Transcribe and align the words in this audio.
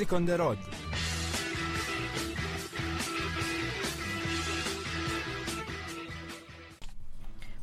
Music 0.00 0.12
on 0.12 0.24
the 0.24 0.36
Road. 0.36 0.58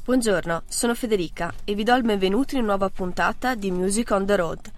Buongiorno, 0.04 0.62
sono 0.68 0.94
Federica 0.94 1.52
e 1.64 1.74
vi 1.74 1.84
do 1.84 1.96
il 1.96 2.04
benvenuto 2.04 2.54
in 2.54 2.62
una 2.62 2.76
nuova 2.76 2.90
puntata 2.90 3.56
di 3.56 3.72
Music 3.72 4.12
on 4.12 4.28
the 4.28 4.36
Road, 4.36 4.72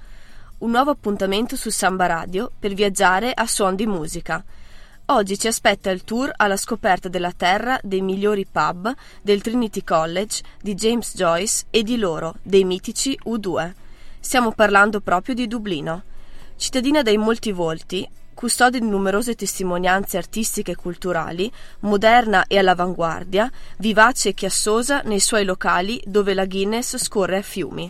un 0.59 0.71
nuovo 0.71 0.91
appuntamento 0.91 1.57
su 1.57 1.69
Samba 1.69 2.05
Radio 2.05 2.49
per 2.57 2.73
viaggiare 2.73 3.33
a 3.33 3.45
suon 3.45 3.75
di 3.75 3.85
musica. 3.85 4.41
Oggi 5.07 5.37
ci 5.37 5.47
aspetta 5.47 5.89
il 5.89 6.05
tour 6.05 6.31
alla 6.37 6.55
scoperta 6.55 7.09
della 7.09 7.33
terra 7.33 7.77
dei 7.83 8.01
migliori 8.01 8.45
pub 8.49 8.95
del 9.21 9.41
Trinity 9.41 9.83
College, 9.83 10.43
di 10.61 10.75
James 10.75 11.13
Joyce 11.13 11.65
e 11.71 11.83
di 11.83 11.97
loro, 11.97 12.35
dei 12.41 12.63
mitici 12.63 13.19
U2. 13.25 13.73
Stiamo 14.17 14.53
parlando 14.53 15.01
proprio 15.01 15.35
di 15.35 15.45
Dublino. 15.45 16.03
Cittadina 16.59 17.01
dai 17.03 17.15
molti 17.15 17.53
volti, 17.53 18.05
custode 18.33 18.81
di 18.81 18.85
numerose 18.85 19.33
testimonianze 19.33 20.17
artistiche 20.17 20.71
e 20.71 20.75
culturali, 20.75 21.49
moderna 21.79 22.47
e 22.47 22.57
all'avanguardia, 22.57 23.49
vivace 23.77 24.29
e 24.29 24.33
chiassosa 24.33 24.99
nei 25.05 25.21
suoi 25.21 25.45
locali 25.45 26.01
dove 26.03 26.33
la 26.33 26.45
Guinness 26.45 26.97
scorre 26.97 27.37
a 27.37 27.41
fiumi. 27.41 27.89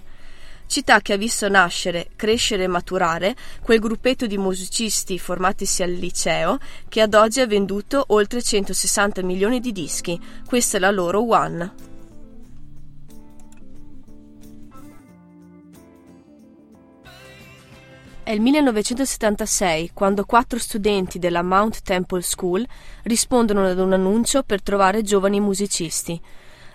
Città 0.68 1.02
che 1.02 1.14
ha 1.14 1.18
visto 1.18 1.50
nascere, 1.50 2.10
crescere 2.16 2.66
e 2.66 2.68
maturare 2.68 3.36
quel 3.60 3.80
gruppetto 3.80 4.28
di 4.28 4.38
musicisti 4.38 5.18
formatisi 5.18 5.82
al 5.82 5.90
liceo 5.90 6.60
che 6.88 7.02
ad 7.02 7.16
oggi 7.16 7.42
ha 7.42 7.48
venduto 7.48 8.04
oltre 8.10 8.44
160 8.44 9.24
milioni 9.24 9.60
di 9.60 9.72
dischi. 9.72 10.22
Questa 10.46 10.78
è 10.78 10.80
la 10.80 10.92
loro 10.92 11.28
One. 11.28 11.89
È 18.30 18.34
il 18.34 18.42
1976 18.42 19.90
quando 19.92 20.24
quattro 20.24 20.60
studenti 20.60 21.18
della 21.18 21.42
Mount 21.42 21.82
Temple 21.82 22.22
School 22.22 22.64
rispondono 23.02 23.66
ad 23.66 23.80
un 23.80 23.92
annuncio 23.92 24.44
per 24.44 24.62
trovare 24.62 25.02
giovani 25.02 25.40
musicisti. 25.40 26.22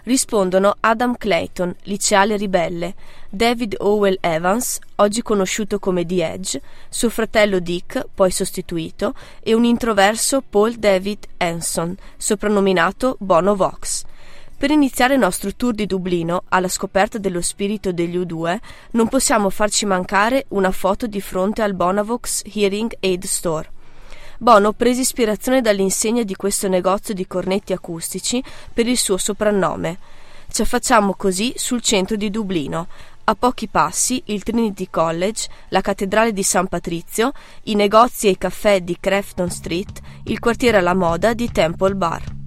Rispondono 0.02 0.74
Adam 0.80 1.16
Clayton, 1.16 1.72
liceale 1.84 2.36
ribelle, 2.36 2.96
David 3.30 3.76
Howell 3.78 4.18
Evans, 4.20 4.80
oggi 4.96 5.22
conosciuto 5.22 5.78
come 5.78 6.04
The 6.04 6.28
Edge, 6.28 6.60
suo 6.88 7.08
fratello 7.08 7.60
Dick, 7.60 8.04
poi 8.12 8.32
sostituito, 8.32 9.14
e 9.40 9.54
un 9.54 9.62
introverso 9.62 10.42
Paul 10.42 10.74
David 10.74 11.24
Hanson, 11.36 11.94
soprannominato 12.16 13.14
Bono 13.20 13.54
Vox. 13.54 13.93
Per 14.64 14.72
iniziare 14.72 15.12
il 15.12 15.20
nostro 15.20 15.54
tour 15.54 15.74
di 15.74 15.84
Dublino, 15.84 16.44
alla 16.48 16.68
scoperta 16.68 17.18
dello 17.18 17.42
spirito 17.42 17.92
degli 17.92 18.16
U2, 18.16 18.58
non 18.92 19.08
possiamo 19.08 19.50
farci 19.50 19.84
mancare 19.84 20.46
una 20.48 20.70
foto 20.70 21.06
di 21.06 21.20
fronte 21.20 21.60
al 21.60 21.74
Bonavox 21.74 22.40
Hearing 22.50 22.96
Aid 23.00 23.24
Store. 23.24 23.70
Bono 24.38 24.72
prese 24.72 25.02
ispirazione 25.02 25.60
dall'insegna 25.60 26.22
di 26.22 26.34
questo 26.34 26.66
negozio 26.68 27.12
di 27.12 27.26
cornetti 27.26 27.74
acustici 27.74 28.42
per 28.72 28.86
il 28.86 28.96
suo 28.96 29.18
soprannome. 29.18 29.98
Ci 30.50 30.62
affacciamo 30.62 31.12
così 31.12 31.52
sul 31.56 31.82
centro 31.82 32.16
di 32.16 32.30
Dublino, 32.30 32.86
a 33.24 33.34
pochi 33.34 33.68
passi 33.68 34.22
il 34.28 34.42
Trinity 34.42 34.88
College, 34.88 35.46
la 35.68 35.82
cattedrale 35.82 36.32
di 36.32 36.42
San 36.42 36.68
Patrizio, 36.68 37.32
i 37.64 37.74
negozi 37.74 38.28
e 38.28 38.30
i 38.30 38.38
caffè 38.38 38.80
di 38.80 38.96
Crafton 38.98 39.50
Street, 39.50 40.00
il 40.24 40.38
quartiere 40.38 40.78
alla 40.78 40.94
moda 40.94 41.34
di 41.34 41.52
Temple 41.52 41.94
Bar. 41.96 42.43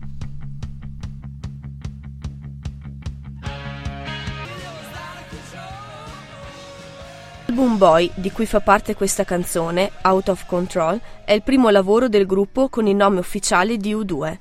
L'album 7.58 7.80
Boy, 7.80 8.12
di 8.14 8.32
cui 8.32 8.46
fa 8.46 8.60
parte 8.60 8.94
questa 8.94 9.24
canzone, 9.24 9.90
Out 10.04 10.30
of 10.30 10.46
Control, 10.46 11.02
è 11.26 11.32
il 11.32 11.42
primo 11.42 11.70
lavoro 11.70 12.08
del 12.08 12.28
gruppo 12.28 12.70
con 12.70 12.86
il 12.86 12.96
nome 12.96 13.18
ufficiale 13.18 13.78
di 13.78 13.96
U2. 13.96 14.38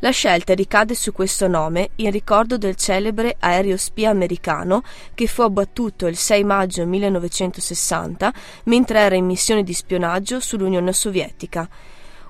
La 0.00 0.10
scelta 0.10 0.52
ricade 0.52 0.96
su 0.96 1.12
questo 1.12 1.46
nome 1.46 1.90
in 1.96 2.10
ricordo 2.10 2.58
del 2.58 2.74
celebre 2.74 3.36
aereo 3.38 3.76
spia 3.76 4.10
americano 4.10 4.82
che 5.14 5.28
fu 5.28 5.42
abbattuto 5.42 6.08
il 6.08 6.16
6 6.16 6.42
maggio 6.42 6.84
1960 6.84 8.34
mentre 8.64 8.98
era 8.98 9.14
in 9.14 9.26
missione 9.26 9.62
di 9.62 9.72
spionaggio 9.72 10.40
sull'Unione 10.40 10.92
Sovietica. 10.92 11.68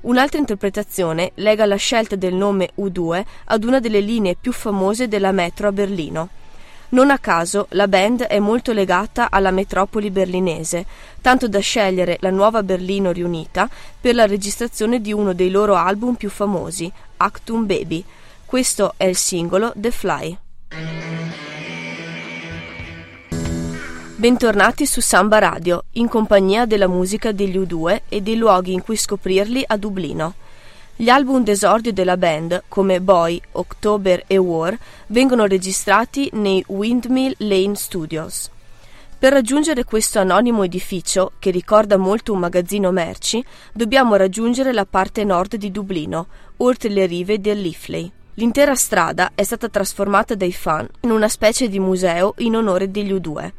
Un'altra 0.03 0.39
interpretazione 0.39 1.33
lega 1.37 1.65
la 1.65 1.77
scelta 1.77 2.15
del 2.15 2.35
nome 2.35 2.73
U2 2.77 3.25
ad 3.47 3.65
una 3.65 3.81
delle 3.81 4.01
linee 4.01 4.37
più 4.39 4.53
famose 4.53 5.09
della 5.09 5.33
metro 5.33 5.69
a 5.69 5.73
Berlino. 5.73 6.29
Non 6.89 7.11
a 7.11 7.19
caso 7.19 7.67
la 7.71 7.89
band 7.89 8.23
è 8.23 8.39
molto 8.39 8.73
legata 8.73 9.29
alla 9.31 9.51
metropoli 9.51 10.11
berlinese, 10.11 10.87
tanto 11.21 11.49
da 11.49 11.59
scegliere 11.59 12.17
la 12.21 12.31
nuova 12.31 12.63
Berlino 12.63 13.11
riunita 13.11 13.69
per 14.01 14.15
la 14.15 14.27
registrazione 14.27 15.01
di 15.01 15.13
uno 15.13 15.33
dei 15.33 15.51
loro 15.51 15.75
album 15.75 16.15
più 16.15 16.31
famosi, 16.31 16.91
Actum 17.17 17.67
Baby. 17.67 18.05
Questo 18.45 18.95
è 18.97 19.05
il 19.05 19.17
singolo 19.17 19.73
The 19.75 19.91
Fly. 19.91 20.39
Bentornati 24.15 24.87
su 24.87 25.01
Samba 25.01 25.41
Radio, 25.41 25.85
in 25.93 26.09
compagnia 26.09 26.67
della 26.67 26.87
musica 26.87 27.33
degli 27.33 27.59
U2 27.59 28.03
e 28.09 28.21
dei 28.21 28.37
luoghi 28.37 28.73
in 28.73 28.83
cui 28.83 28.97
scoprirli 28.97 29.65
a 29.67 29.77
Dublino. 29.77 30.35
Gli 30.99 31.11
album 31.11 31.45
d'esordio 31.45 31.93
della 31.93 32.17
band, 32.17 32.63
come 32.69 33.03
Boy, 33.03 33.39
October 33.53 34.25
e 34.27 34.39
War, 34.39 34.75
vengono 35.09 35.45
registrati 35.45 36.31
nei 36.33 36.65
Windmill 36.69 37.35
Lane 37.37 37.75
Studios. 37.75 38.51
Per 39.19 39.31
raggiungere 39.31 39.85
questo 39.85 40.21
anonimo 40.21 40.63
edificio, 40.63 41.33
che 41.39 41.51
ricorda 41.51 41.99
molto 41.99 42.33
un 42.33 42.39
magazzino 42.39 42.91
merci, 42.93 43.45
dobbiamo 43.75 44.15
raggiungere 44.17 44.73
la 44.73 44.87
parte 44.87 45.23
nord 45.25 45.57
di 45.57 45.71
Dublino, 45.71 46.29
oltre 46.59 46.89
le 46.89 47.05
rive 47.05 47.43
dell'Ifley. 47.43 48.11
L'intera 48.35 48.75
strada 48.75 49.33
è 49.35 49.43
stata 49.43 49.69
trasformata 49.69 50.35
dai 50.35 50.53
fan 50.53 50.89
in 51.01 51.11
una 51.11 51.29
specie 51.29 51.69
di 51.69 51.79
museo 51.79 52.33
in 52.39 52.57
onore 52.57 52.91
degli 52.91 53.13
U2. 53.13 53.53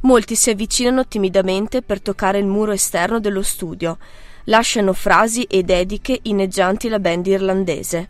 Molti 0.00 0.34
si 0.34 0.50
avvicinano 0.50 1.06
timidamente 1.06 1.80
per 1.80 2.02
toccare 2.02 2.38
il 2.38 2.46
muro 2.46 2.72
esterno 2.72 3.18
dello 3.18 3.42
studio, 3.42 3.96
lasciano 4.46 4.92
frasi 4.92 5.44
e 5.44 5.62
dediche 5.62 6.18
inneggianti 6.22 6.88
la 6.88 6.98
band 6.98 7.26
irlandese. 7.26 8.08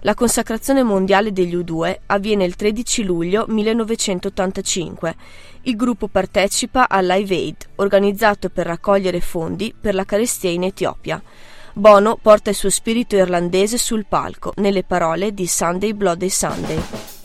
La 0.00 0.14
consacrazione 0.14 0.82
mondiale 0.82 1.32
degli 1.32 1.56
U2 1.56 1.96
avviene 2.06 2.44
il 2.44 2.54
13 2.54 3.02
luglio 3.02 3.44
1985. 3.48 5.16
Il 5.62 5.74
gruppo 5.74 6.06
partecipa 6.06 6.88
al 6.88 7.06
Live 7.06 7.34
Aid, 7.34 7.56
organizzato 7.76 8.48
per 8.48 8.66
raccogliere 8.66 9.20
fondi 9.20 9.74
per 9.78 9.94
la 9.94 10.04
carestia 10.04 10.50
in 10.50 10.62
Etiopia. 10.62 11.20
Bono 11.72 12.16
porta 12.20 12.50
il 12.50 12.56
suo 12.56 12.70
spirito 12.70 13.16
irlandese 13.16 13.78
sul 13.78 14.06
palco, 14.08 14.52
nelle 14.56 14.84
parole 14.84 15.34
di 15.34 15.46
Sunday 15.46 15.92
Bloody 15.92 16.28
Sunday. 16.28 17.15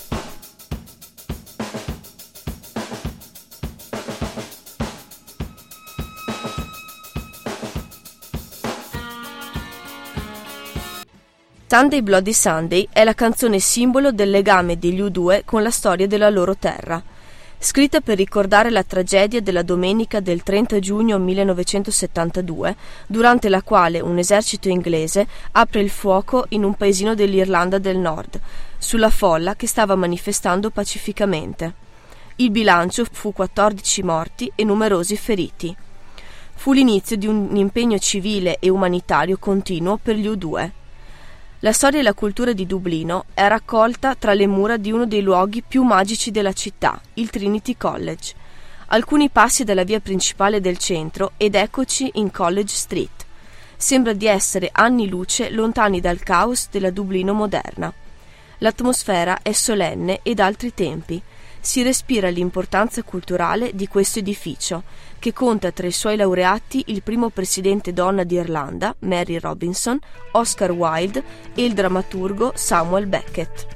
Sunday 11.74 12.02
Bloody 12.02 12.34
Sunday 12.34 12.86
è 12.92 13.06
la 13.06 13.14
canzone 13.14 13.58
simbolo 13.60 14.12
del 14.12 14.30
legame 14.30 14.78
degli 14.78 15.02
U2 15.02 15.44
con 15.46 15.64
la 15.64 15.72
storia 15.72 16.06
della 16.06 16.30
loro 16.30 16.58
terra. 16.58 17.02
Scritta 17.58 18.02
per 18.02 18.18
ricordare 18.18 18.70
la 18.70 18.84
tragedia 18.84 19.40
della 19.40 19.62
domenica 19.62 20.20
del 20.20 20.44
30 20.44 20.80
giugno 20.80 21.18
1972, 21.18 22.76
durante 23.08 23.48
la 23.48 23.62
quale 23.62 24.02
un 24.02 24.18
esercito 24.18 24.68
inglese 24.68 25.26
apre 25.52 25.80
il 25.80 25.90
fuoco 25.90 26.44
in 26.50 26.66
un 26.66 26.74
paesino 26.74 27.16
dell'Irlanda 27.16 27.78
del 27.78 28.00
Nord, 28.00 28.38
sulla 28.78 29.10
folla 29.10 29.56
che 29.56 29.66
stava 29.66 29.96
manifestando 29.96 30.72
pacificamente. 30.72 31.74
Il 32.36 32.52
bilancio 32.52 33.06
fu 33.10 33.32
14 33.32 34.04
morti 34.04 34.52
e 34.56 34.66
numerosi 34.66 35.16
feriti. 35.16 35.74
Fu 36.54 36.74
l'inizio 36.74 37.16
di 37.16 37.28
un 37.28 37.56
impegno 37.56 37.98
civile 37.98 38.58
e 38.60 38.68
umanitario 38.68 39.38
continuo 39.38 39.96
per 39.96 40.18
gli 40.18 40.28
U2. 40.28 40.72
La 41.64 41.74
storia 41.74 42.00
e 42.00 42.04
la 42.04 42.16
cultura 42.16 42.54
di 42.54 42.66
Dublino 42.66 43.26
è 43.36 43.48
raccolta 43.48 44.16
tra 44.16 44.34
le 44.34 44.48
mura 44.48 44.78
di 44.78 44.92
uno 44.92 45.06
dei 45.06 45.22
luoghi 45.22 45.62
più 45.62 45.84
magici 45.84 46.32
della 46.32 46.54
città, 46.54 47.00
il 47.14 47.30
Trinity 47.30 47.78
College. 47.78 48.34
Alcuni 48.88 49.30
passi 49.30 49.64
dalla 49.64 49.84
via 49.84 50.00
principale 50.00 50.60
del 50.60 50.80
centro 50.80 51.34
ed 51.38 51.54
eccoci 51.54 52.10
in 52.14 52.32
College 52.32 52.74
Street. 52.74 53.26
Sembra 53.78 54.14
di 54.14 54.26
essere 54.26 54.70
anni 54.72 55.08
luce 55.08 55.52
lontani 55.52 56.02
dal 56.02 56.24
caos 56.24 56.68
della 56.72 56.90
Dublino 56.90 57.34
moderna. 57.34 57.94
L'atmosfera 58.58 59.44
è 59.44 59.52
solenne 59.52 60.22
ed 60.24 60.40
altri 60.40 60.74
tempi. 60.74 61.22
Si 61.64 61.84
respira 61.84 62.30
l'importanza 62.30 63.04
culturale 63.04 63.70
di 63.76 63.88
questo 63.88 64.18
edificio, 64.18 64.82
che 65.20 65.32
conta 65.32 65.72
tra 65.72 65.86
i 65.86 65.92
suoi 65.92 66.18
laureati 66.18 66.86
il 66.88 67.04
primo 67.04 67.30
presidente 67.30 67.94
donna 67.94 68.24
di 68.24 68.34
Irlanda, 68.34 68.96
Mary 69.02 69.38
Robinson, 69.38 70.00
Oscar 70.32 70.72
Wilde 70.72 71.24
e 71.54 71.64
il 71.64 71.74
drammaturgo 71.74 72.54
Samuel 72.56 73.06
Beckett. 73.06 73.68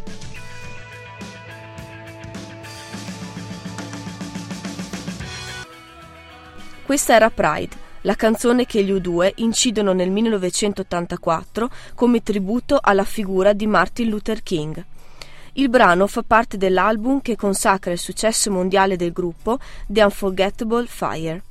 Questa 6.83 7.13
era 7.13 7.29
Pride, 7.29 7.75
la 8.01 8.15
canzone 8.15 8.65
che 8.65 8.83
gli 8.83 8.91
U2 8.91 9.33
incidono 9.35 9.93
nel 9.93 10.09
1984 10.09 11.69
come 11.93 12.23
tributo 12.23 12.79
alla 12.81 13.03
figura 13.03 13.53
di 13.53 13.67
Martin 13.67 14.09
Luther 14.09 14.41
King. 14.41 14.85
Il 15.57 15.69
brano 15.69 16.05
fa 16.07 16.21
parte 16.21 16.57
dell'album 16.57 17.21
che 17.21 17.37
consacra 17.37 17.93
il 17.93 17.97
successo 17.97 18.51
mondiale 18.51 18.97
del 18.97 19.13
gruppo 19.13 19.57
The 19.87 20.03
Unforgettable 20.03 20.85
Fire. 20.85 21.43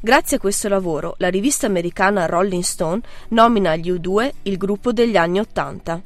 Grazie 0.00 0.36
a 0.36 0.40
questo 0.40 0.68
lavoro, 0.68 1.16
la 1.18 1.26
rivista 1.26 1.66
americana 1.66 2.26
Rolling 2.26 2.62
Stone 2.62 3.00
nomina 3.30 3.74
gli 3.74 3.90
U2 3.90 4.30
il 4.42 4.56
gruppo 4.56 4.92
degli 4.92 5.16
anni 5.16 5.40
Ottanta. 5.40 6.00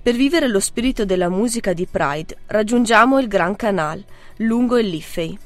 Per 0.00 0.14
vivere 0.14 0.48
lo 0.48 0.58
spirito 0.58 1.04
della 1.04 1.28
musica 1.28 1.74
di 1.74 1.84
Pride, 1.84 2.38
raggiungiamo 2.46 3.18
il 3.18 3.28
Gran 3.28 3.54
Canal, 3.54 4.02
lungo 4.36 4.78
il 4.78 4.88
Liffey. 4.88 5.36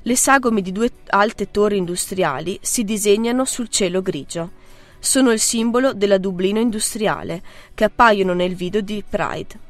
Le 0.00 0.16
sagome 0.16 0.62
di 0.62 0.72
due 0.72 0.90
alte 1.08 1.50
torri 1.50 1.76
industriali 1.76 2.58
si 2.62 2.82
disegnano 2.82 3.44
sul 3.44 3.68
cielo 3.68 4.00
grigio. 4.00 4.52
Sono 5.00 5.32
il 5.32 5.40
simbolo 5.40 5.92
della 5.92 6.16
Dublino 6.16 6.60
industriale, 6.60 7.42
che 7.74 7.84
appaiono 7.84 8.32
nel 8.32 8.54
video 8.54 8.80
di 8.80 9.04
Pride. 9.06 9.65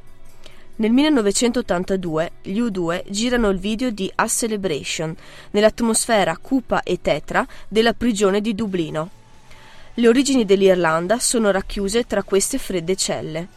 Nel 0.79 0.91
1982 0.91 2.33
gli 2.43 2.61
U2 2.61 3.05
girano 3.09 3.49
il 3.49 3.59
video 3.59 3.89
di 3.89 4.13
A 4.17 4.29
Celebration 4.29 5.17
nell'atmosfera 5.53 6.37
cupa 6.37 6.83
e 6.83 7.01
tetra 7.01 7.47
della 7.67 7.95
prigione 7.95 8.43
di 8.43 8.55
Dublino. 8.55 9.09
Le 9.95 10.07
origini 10.07 10.45
dell'Irlanda 10.45 11.19
sono 11.19 11.51
racchiuse 11.51 12.05
tra 12.05 12.23
queste 12.23 12.59
fredde 12.59 12.95
celle. 12.95 13.49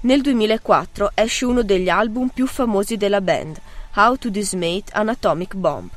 Nel 0.00 0.20
2004 0.20 1.12
esce 1.14 1.46
uno 1.46 1.62
degli 1.62 1.88
album 1.88 2.28
più 2.28 2.46
famosi 2.46 2.98
della 2.98 3.22
band, 3.22 3.58
How 3.94 4.16
to 4.16 4.28
Dismate 4.28 4.92
an 4.92 5.08
Atomic 5.08 5.54
Bomb. 5.54 5.88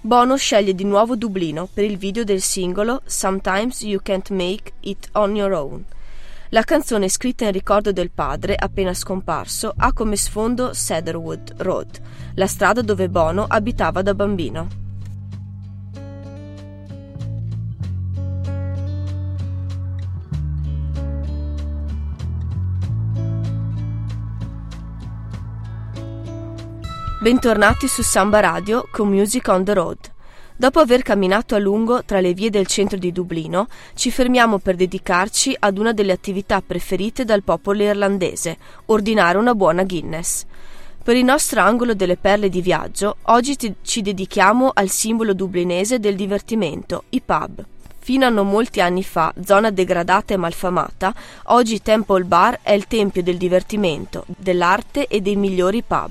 Bono 0.00 0.36
sceglie 0.36 0.74
di 0.74 0.84
nuovo 0.84 1.16
Dublino 1.16 1.68
per 1.70 1.84
il 1.84 1.98
video 1.98 2.24
del 2.24 2.40
singolo 2.40 3.02
Sometimes 3.04 3.82
You 3.82 4.00
Can't 4.02 4.30
Make 4.30 4.72
It 4.80 5.10
On 5.12 5.36
Your 5.36 5.52
Own. 5.52 5.84
La 6.54 6.64
canzone 6.64 7.08
scritta 7.08 7.46
in 7.46 7.52
ricordo 7.52 7.92
del 7.92 8.10
padre, 8.10 8.54
appena 8.54 8.92
scomparso, 8.92 9.72
ha 9.74 9.94
come 9.94 10.16
sfondo 10.16 10.74
Cedarwood 10.74 11.54
Road, 11.56 11.98
la 12.34 12.46
strada 12.46 12.82
dove 12.82 13.08
Bono 13.08 13.46
abitava 13.48 14.02
da 14.02 14.12
bambino. 14.12 14.68
Bentornati 27.22 27.88
su 27.88 28.02
Samba 28.02 28.40
Radio 28.40 28.86
con 28.92 29.08
Music 29.08 29.48
on 29.48 29.64
the 29.64 29.72
Road. 29.72 30.11
Dopo 30.56 30.80
aver 30.80 31.02
camminato 31.02 31.54
a 31.54 31.58
lungo 31.58 32.04
tra 32.04 32.20
le 32.20 32.34
vie 32.34 32.50
del 32.50 32.66
centro 32.66 32.98
di 32.98 33.10
Dublino, 33.10 33.68
ci 33.94 34.10
fermiamo 34.10 34.58
per 34.58 34.76
dedicarci 34.76 35.56
ad 35.58 35.78
una 35.78 35.92
delle 35.92 36.12
attività 36.12 36.60
preferite 36.60 37.24
dal 37.24 37.42
popolo 37.42 37.82
irlandese, 37.82 38.58
ordinare 38.86 39.38
una 39.38 39.54
buona 39.54 39.84
Guinness. 39.84 40.44
Per 41.02 41.16
il 41.16 41.24
nostro 41.24 41.60
angolo 41.60 41.94
delle 41.94 42.16
perle 42.16 42.48
di 42.48 42.60
viaggio, 42.60 43.16
oggi 43.22 43.56
ti- 43.56 43.74
ci 43.82 44.02
dedichiamo 44.02 44.70
al 44.72 44.88
simbolo 44.88 45.32
dublinese 45.32 45.98
del 45.98 46.14
divertimento, 46.14 47.04
i 47.08 47.20
pub. 47.20 47.64
Fino 47.98 48.26
a 48.26 48.28
non 48.28 48.48
molti 48.48 48.80
anni 48.80 49.02
fa, 49.02 49.32
zona 49.44 49.70
degradata 49.70 50.34
e 50.34 50.36
malfamata, 50.36 51.14
oggi 51.44 51.82
Temple 51.82 52.24
Bar 52.24 52.60
è 52.62 52.72
il 52.72 52.86
tempio 52.86 53.22
del 53.22 53.36
divertimento, 53.36 54.24
dell'arte 54.26 55.08
e 55.08 55.20
dei 55.20 55.34
migliori 55.34 55.82
pub. 55.82 56.10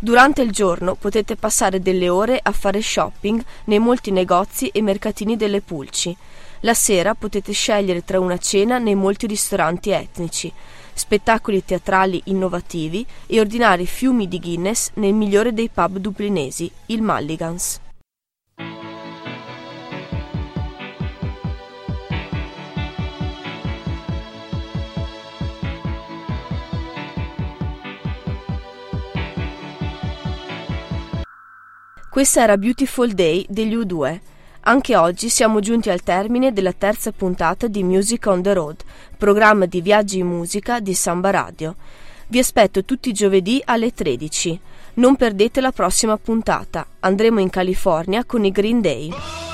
Durante 0.00 0.42
il 0.42 0.52
giorno 0.52 0.94
potete 0.94 1.34
passare 1.34 1.80
delle 1.80 2.08
ore 2.08 2.38
a 2.40 2.52
fare 2.52 2.80
shopping 2.80 3.42
nei 3.64 3.80
molti 3.80 4.12
negozi 4.12 4.68
e 4.68 4.80
mercatini 4.80 5.36
delle 5.36 5.60
pulci. 5.60 6.16
La 6.60 6.74
sera 6.74 7.16
potete 7.16 7.50
scegliere 7.52 8.04
tra 8.04 8.20
una 8.20 8.38
cena 8.38 8.78
nei 8.78 8.94
molti 8.94 9.26
ristoranti 9.26 9.90
etnici, 9.90 10.52
spettacoli 10.92 11.64
teatrali 11.64 12.20
innovativi 12.26 13.04
e 13.26 13.40
ordinare 13.40 13.86
fiumi 13.86 14.28
di 14.28 14.38
Guinness 14.38 14.90
nel 14.94 15.14
migliore 15.14 15.52
dei 15.52 15.68
pub 15.68 15.98
dublinesi, 15.98 16.70
il 16.86 17.02
Mulligans. 17.02 17.80
Questa 32.18 32.42
era 32.42 32.58
Beautiful 32.58 33.12
Day 33.12 33.46
degli 33.48 33.76
U2. 33.76 34.18
Anche 34.62 34.96
oggi 34.96 35.28
siamo 35.28 35.60
giunti 35.60 35.88
al 35.88 36.02
termine 36.02 36.52
della 36.52 36.72
terza 36.72 37.12
puntata 37.12 37.68
di 37.68 37.84
Music 37.84 38.26
on 38.26 38.42
the 38.42 38.54
Road, 38.54 38.80
programma 39.16 39.66
di 39.66 39.80
viaggi 39.80 40.18
in 40.18 40.26
musica 40.26 40.80
di 40.80 40.94
Samba 40.94 41.30
Radio. 41.30 41.76
Vi 42.26 42.40
aspetto 42.40 42.84
tutti 42.84 43.10
i 43.10 43.12
giovedì 43.12 43.62
alle 43.64 43.94
13. 43.94 44.60
Non 44.94 45.14
perdete 45.14 45.60
la 45.60 45.70
prossima 45.70 46.16
puntata. 46.16 46.88
Andremo 46.98 47.38
in 47.38 47.50
California 47.50 48.24
con 48.24 48.44
i 48.44 48.50
Green 48.50 48.80
Day. 48.80 49.47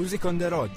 Music 0.00 0.24
on 0.24 0.38
the 0.38 0.50
Road 0.50 0.70